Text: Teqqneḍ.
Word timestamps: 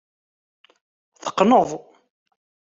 Teqqneḍ. 1.23 1.69